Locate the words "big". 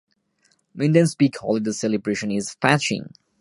1.13-1.37